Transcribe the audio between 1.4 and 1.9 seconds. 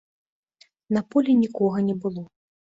нікога